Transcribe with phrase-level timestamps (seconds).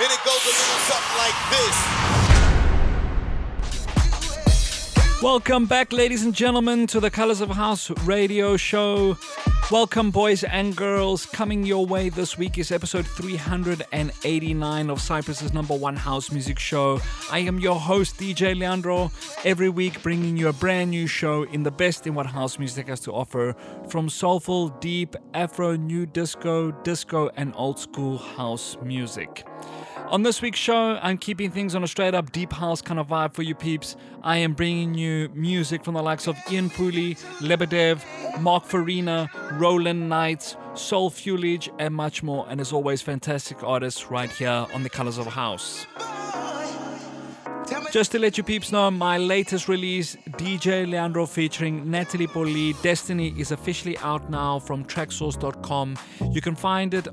[0.00, 1.76] And it goes a little something like this.
[5.22, 9.18] Welcome back, ladies and gentlemen, to the Colors of House radio show.
[9.70, 11.26] Welcome, boys and girls.
[11.26, 16.98] Coming your way this week is episode 389 of Cyprus's number one house music show.
[17.30, 19.10] I am your host, DJ Leandro,
[19.44, 22.88] every week bringing you a brand new show in the best in what house music
[22.88, 23.54] has to offer
[23.88, 29.46] from soulful, deep, afro, new disco, disco, and old school house music.
[30.08, 33.08] On this week's show, I'm keeping things on a straight up deep house kind of
[33.08, 33.96] vibe for you peeps.
[34.22, 38.02] I am bringing you music from the likes of Ian Pooley, Lebedev,
[38.40, 42.46] Mark Farina, Roland Knight, Soul Fueledge, and much more.
[42.48, 45.86] And as always, fantastic artists right here on the Colors of House.
[47.90, 53.34] Just to let you peeps know, my latest release, DJ Leandro featuring Natalie Poli, Destiny,
[53.38, 55.98] is officially out now from traxsource.com.
[56.30, 57.08] You can find it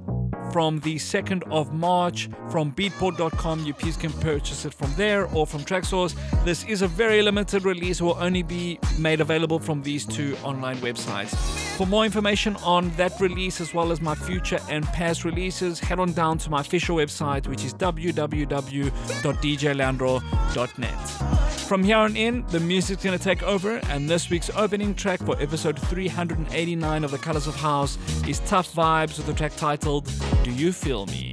[0.51, 3.65] from the 2nd of March from beatport.com.
[3.65, 6.15] You peeps can purchase it from there or from Traxsource.
[6.43, 10.77] This is a very limited release, will only be made available from these two online
[10.77, 11.35] websites.
[11.77, 15.99] For more information on that release as well as my future and past releases, head
[15.99, 17.73] on down to my official website, which is
[21.67, 25.39] From here on in, the music's gonna take over, and this week's opening track for
[25.39, 27.97] episode 389 of The Colors of House
[28.27, 30.11] is Tuff Vibes with the track titled
[30.43, 31.31] Do You Feel Me?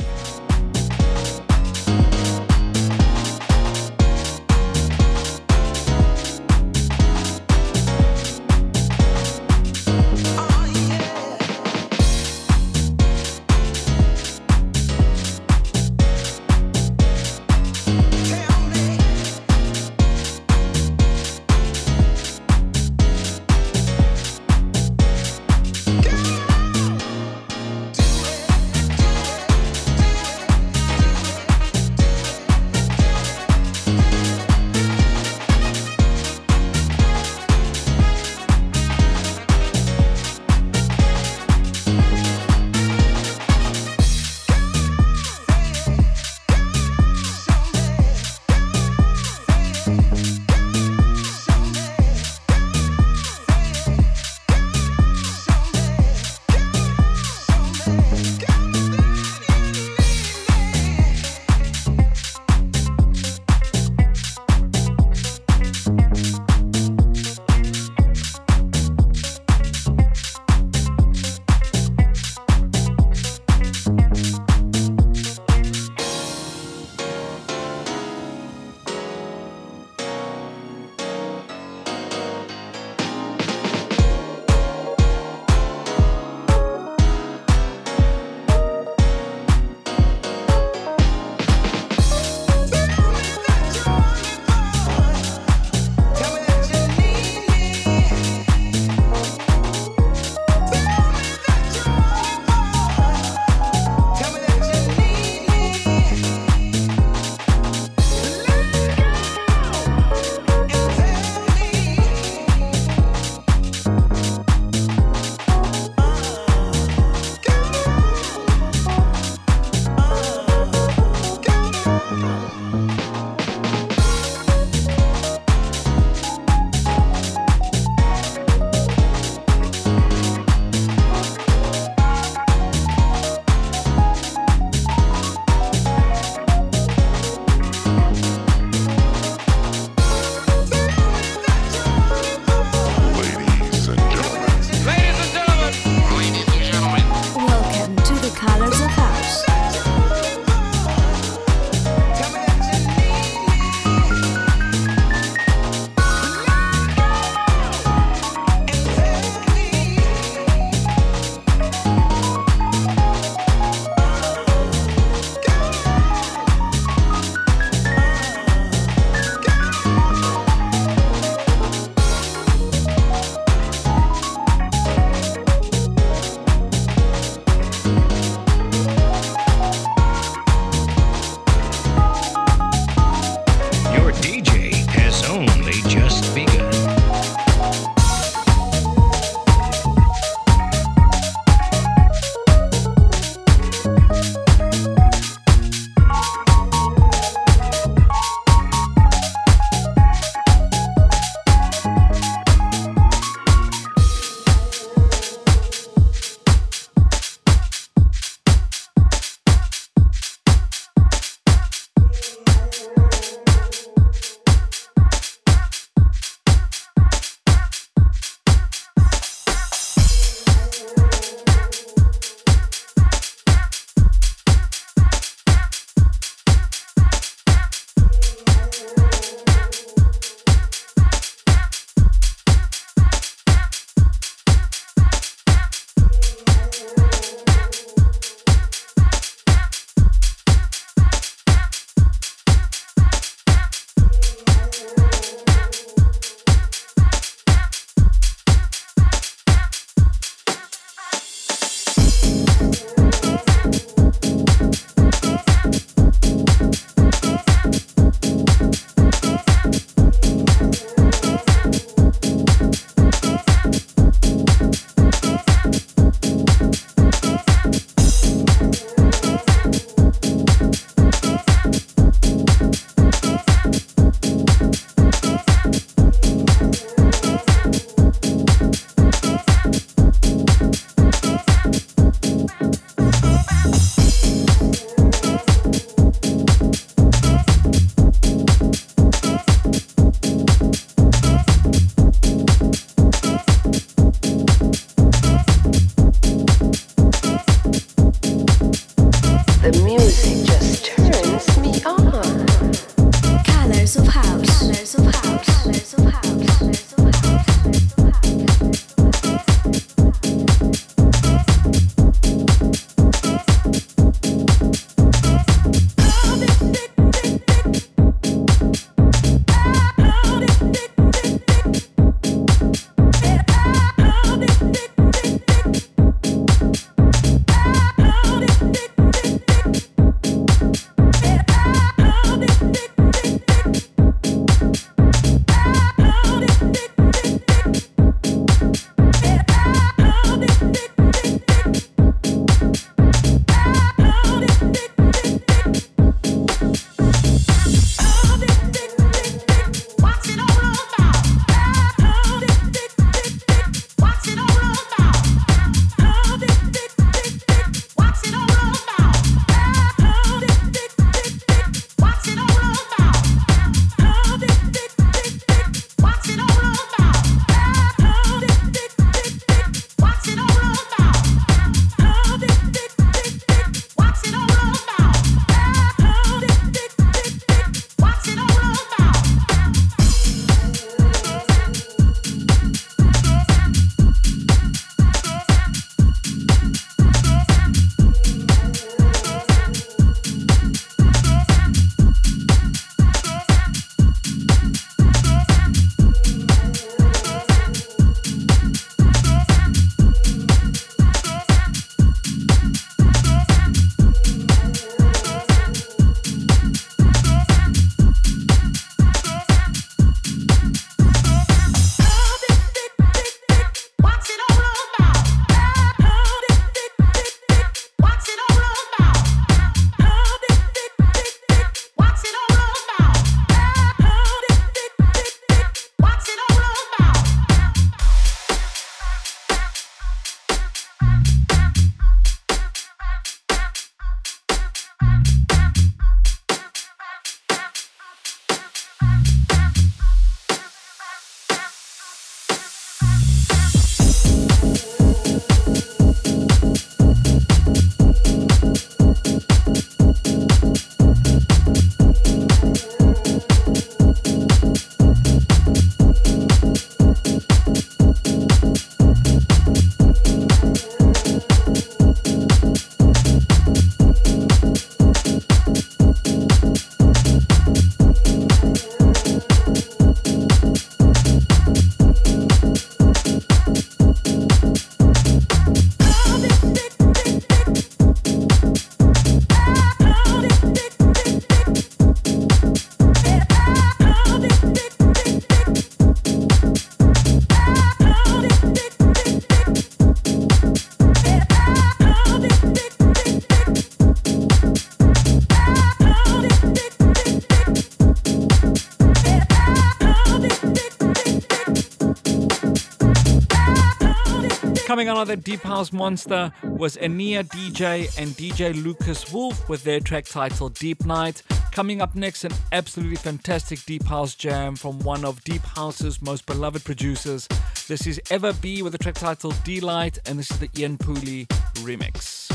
[504.87, 509.99] Coming on the Deep House Monster was Enea DJ and DJ Lukas Wolf with their
[509.99, 511.43] track titled Deep Night.
[511.73, 516.47] Coming up next, an absolutely fantastic Deep House jam from one of Deep House's most
[516.47, 517.49] beloved producers.
[517.89, 521.49] This is EVA be with the track titled Delight, and this is the Ian Pooley
[521.83, 522.46] remix.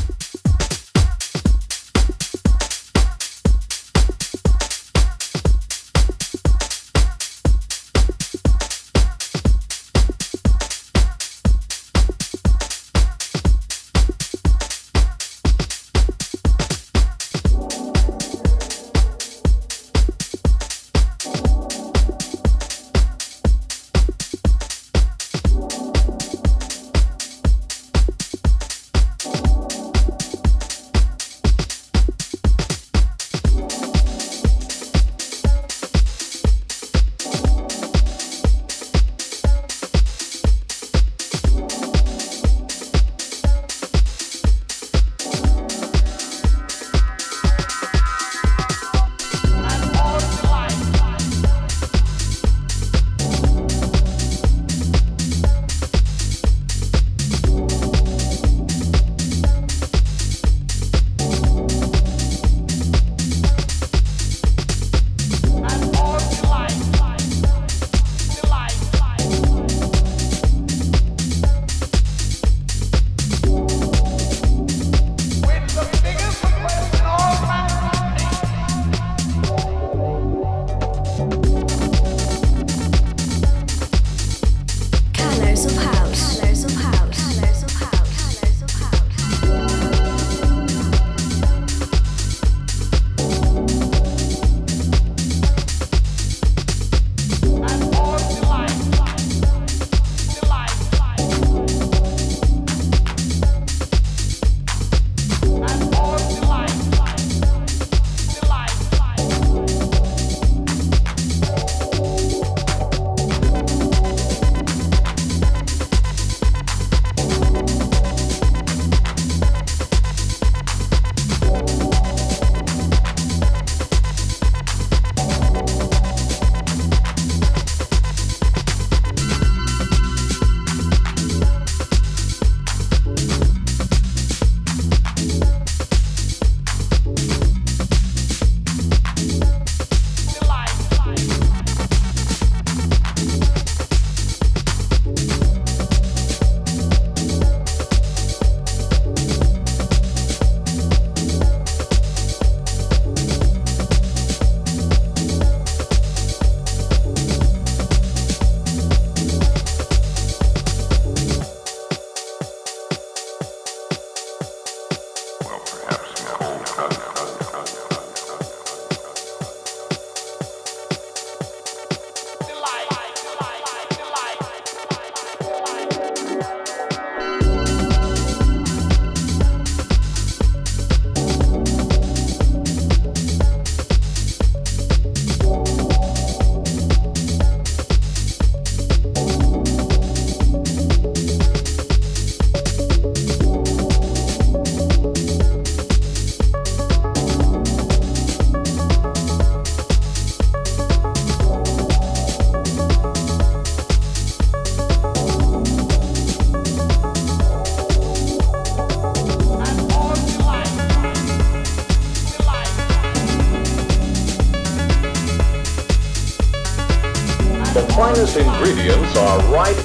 [218.36, 219.81] Ingredients are right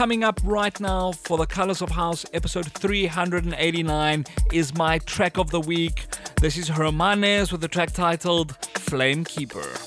[0.00, 5.50] coming up right now for the Colors of House episode 389 is my track of
[5.50, 6.06] the week.
[6.40, 9.79] This is Hermanez with the track titled Flamekeeper.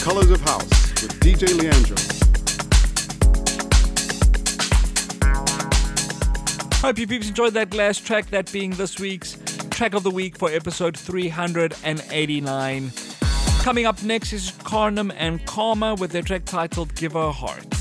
[0.00, 0.70] Colors of House
[1.02, 1.96] with DJ Leandro.
[6.78, 9.36] Hope you peeps enjoyed that last track, that being this week's
[9.68, 12.92] track of the week for episode 389.
[13.58, 17.79] Coming up next is Karnum and Karma with their track titled Give a Heart.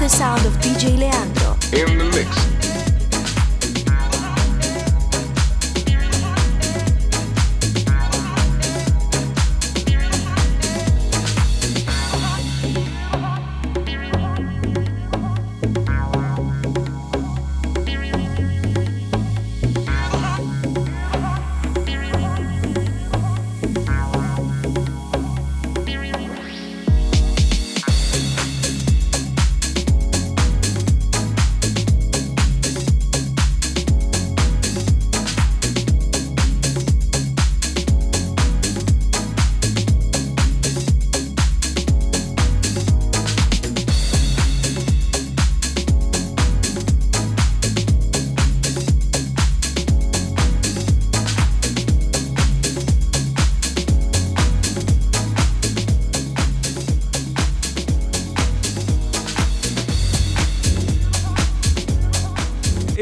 [0.00, 2.09] The sound of DJ Leandro.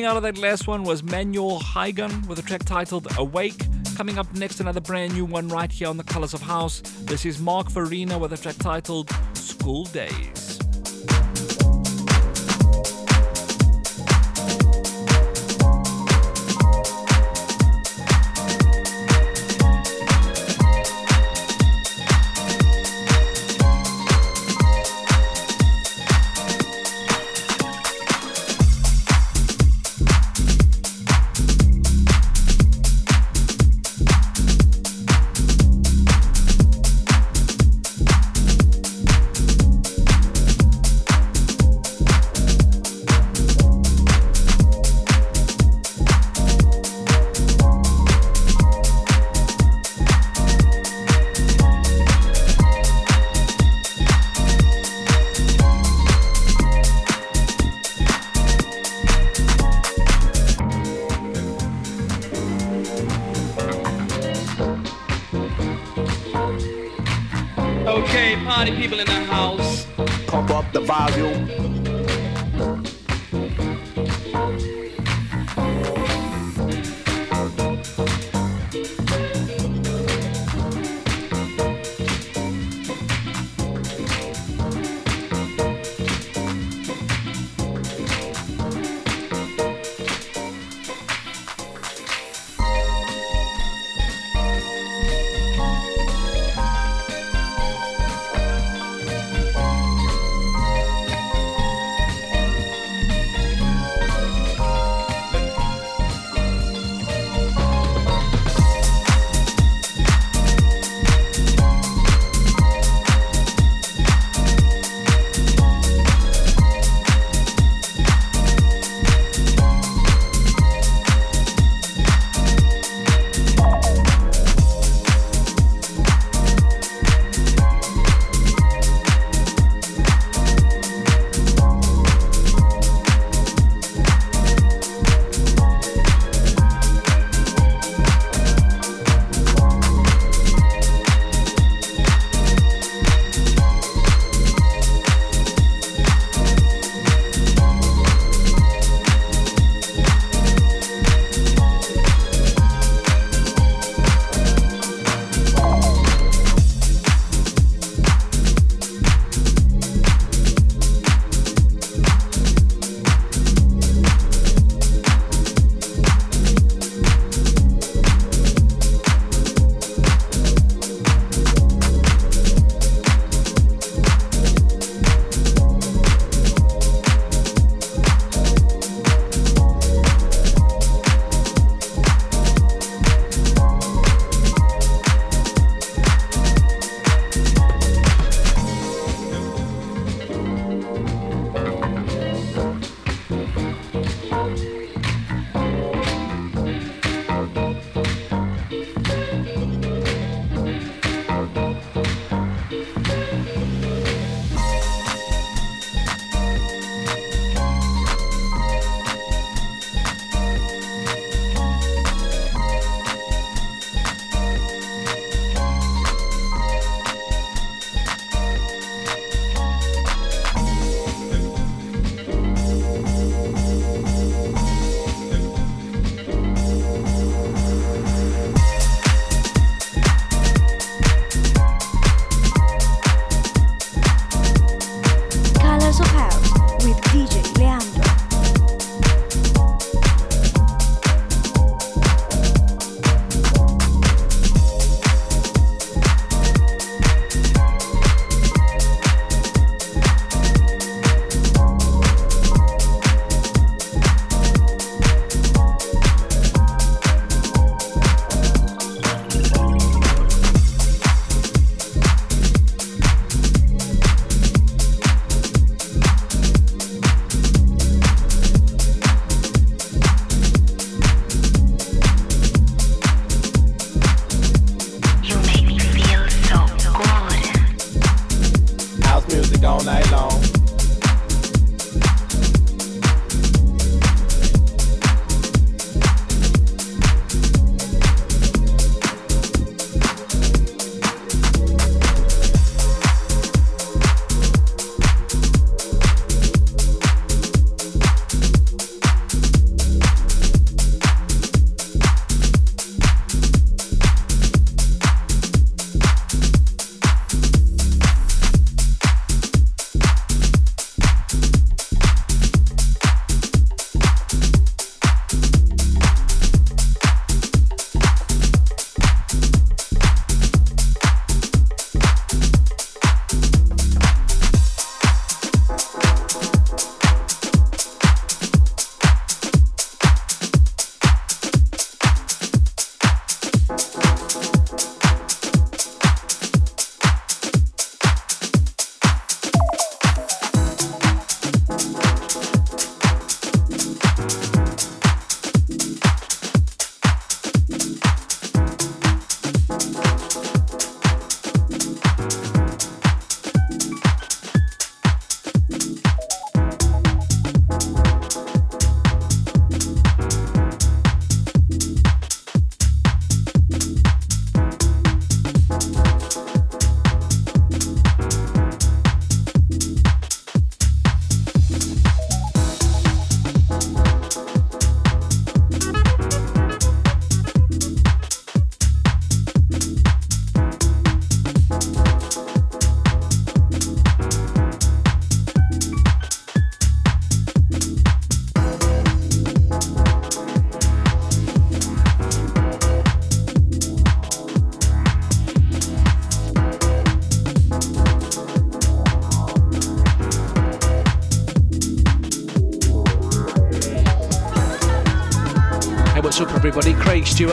[0.00, 3.66] Coming out of that last one was Manuel Haigun with a track titled Awake.
[3.96, 6.80] Coming up next, another brand new one right here on the Colors of House.
[7.02, 10.39] This is Mark Farina with a track titled School Dayz.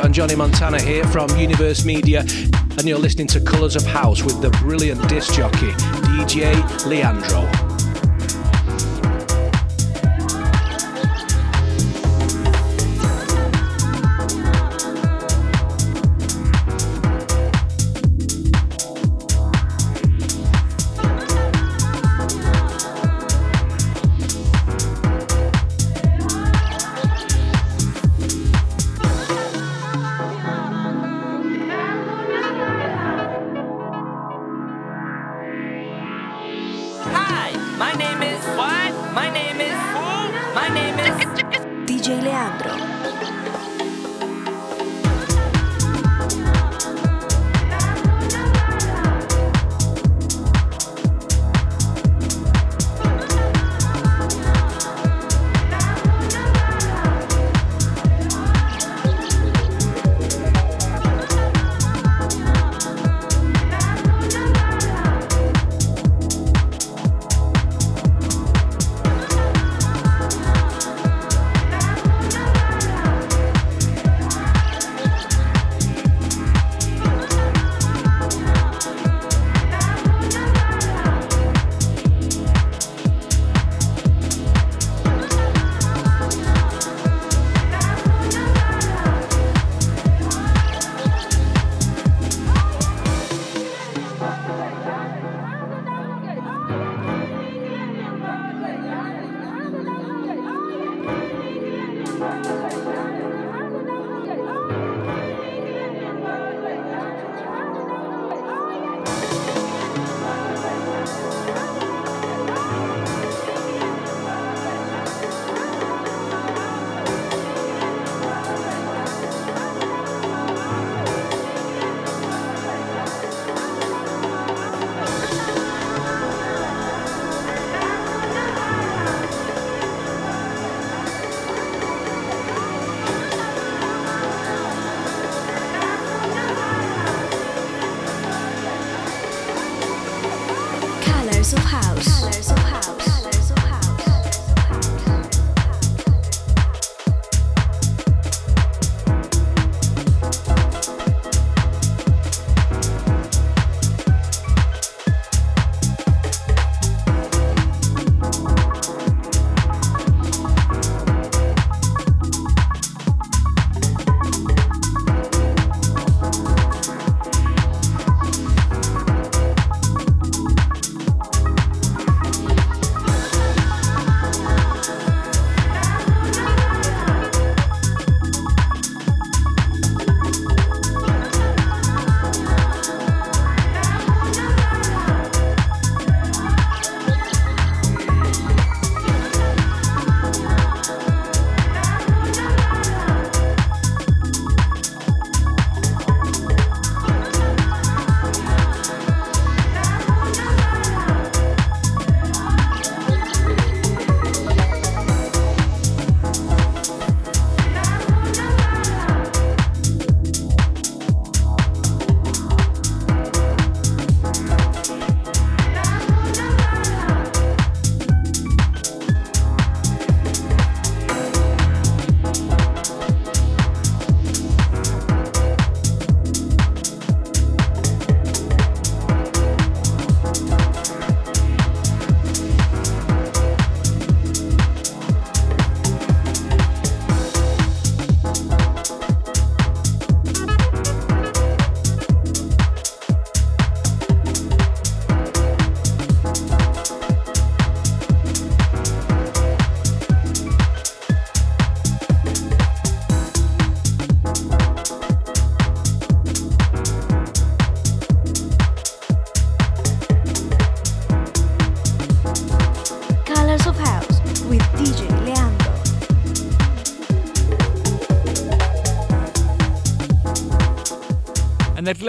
[0.04, 4.42] And Johnny Montana here from Universe Media, and you're listening to Colours of House with
[4.42, 5.72] the brilliant disc jockey,
[6.04, 7.57] DJ Leandro.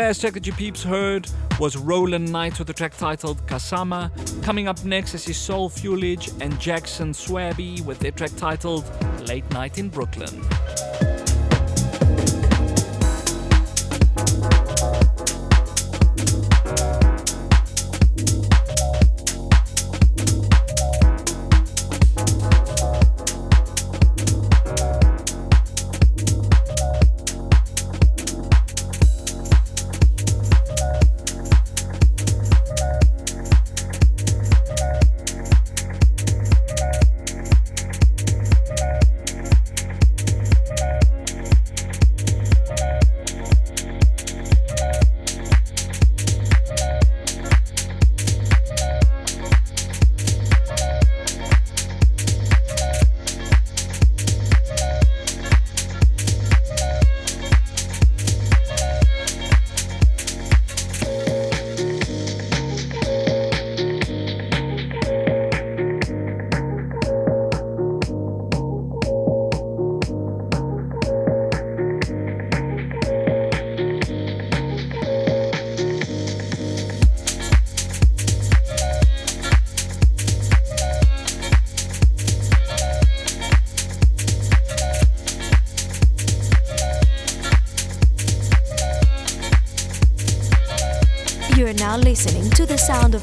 [0.09, 1.29] Last track that you peeps heard
[1.61, 4.11] was Roland Knight with the track titled Kasama.
[4.43, 8.87] Coming up next is his Soul Fueledge and Jackson Swabby with their track titled
[9.29, 10.43] Late Night in Brooklyn.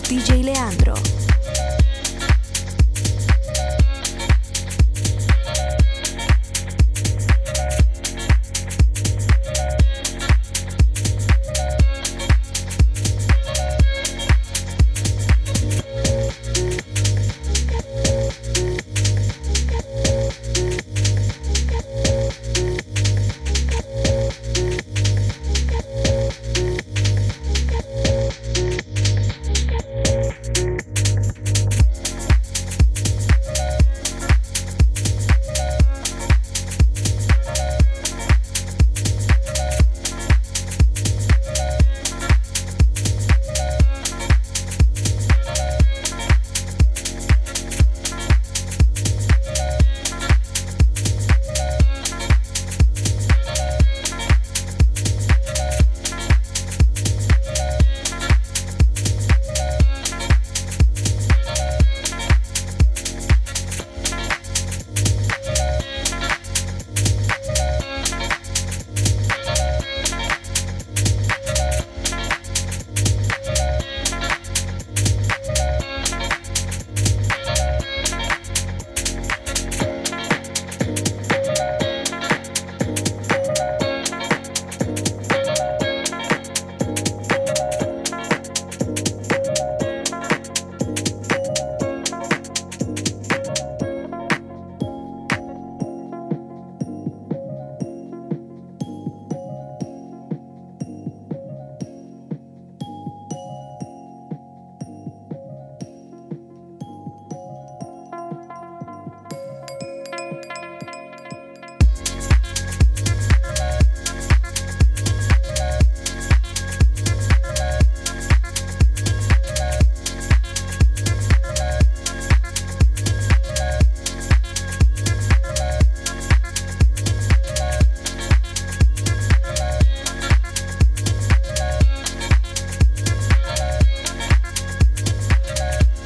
[0.07, 0.44] DJ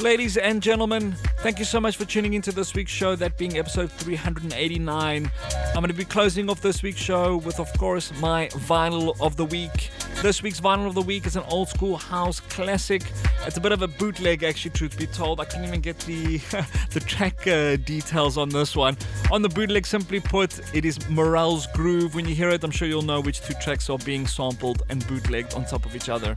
[0.10, 1.12] Ladies and gentlemen,
[1.44, 5.32] thank you so much for tuning into this week's show, that being episode 389.
[5.52, 9.36] I'm going to be closing off this week's show with, of course, my vinyl of
[9.36, 9.92] the week.
[10.24, 13.04] This week's vinyl of the week is an old school house classic.
[13.46, 15.40] It's a bit of a bootleg, actually, truth be told.
[15.40, 16.38] I couldn't even get the
[16.90, 18.98] the track uh, details on this one.
[19.32, 22.16] On the bootleg, simply put, it is Moral's Groove.
[22.16, 25.06] When you hear it, I'm sure you'll know which two tracks are being sampled and
[25.08, 26.36] bootlegged on top of each other.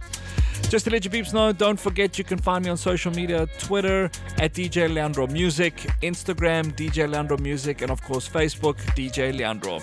[0.68, 3.46] Just to let you peeps know, don't forget you can find me on social media
[3.58, 9.80] Twitter at DJ Leandro Music, Instagram DJ Leandro Music, and of course Facebook DJ Leandro.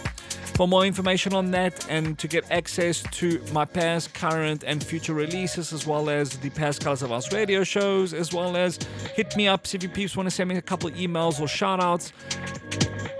[0.53, 5.13] For more information on that and to get access to my past, current, and future
[5.15, 8.77] releases, as well as the past Colors of House radio shows, as well as
[9.15, 11.81] hit me up if you peeps want to send me a couple emails or shout
[11.81, 12.13] outs,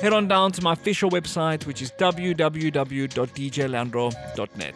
[0.02, 4.76] head on down to my official website, which is www.djleandro.net.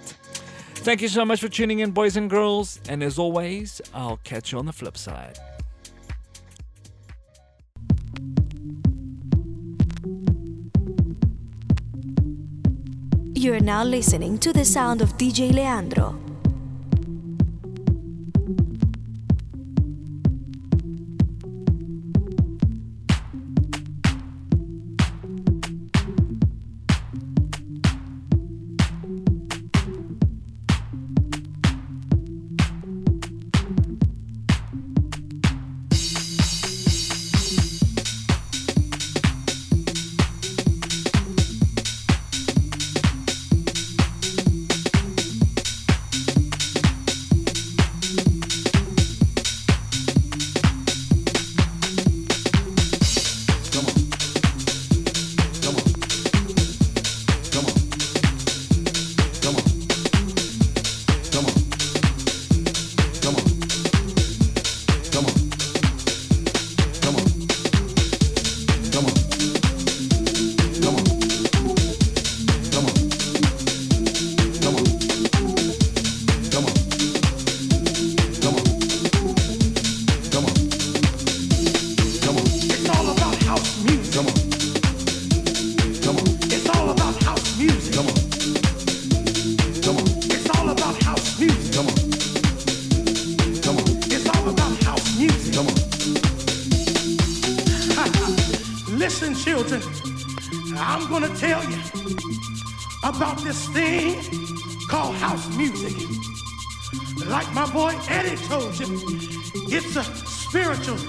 [0.75, 4.51] Thank you so much for tuning in, boys and girls, and as always, I'll catch
[4.51, 5.39] you on the flip side.
[13.33, 16.32] You're now listening to the sound of DJ Leandro.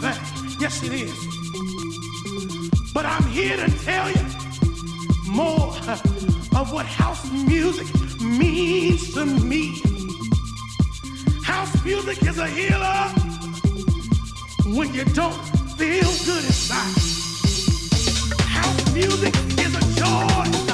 [0.01, 0.21] back.
[0.61, 1.13] Yes, it is.
[2.93, 4.25] But I'm here to tell you
[5.27, 5.75] more
[6.55, 7.89] of what house music
[8.21, 9.83] means to me.
[11.43, 13.09] House music is a healer
[14.77, 15.35] when you don't
[15.77, 16.95] feel good inside.
[18.43, 20.74] House music is a joy.